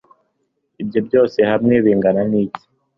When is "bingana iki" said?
1.85-2.63